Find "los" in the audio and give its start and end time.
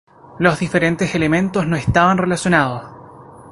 0.39-0.57